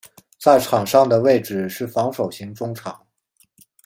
[0.39, 3.05] 在场上的位置是防守型中场。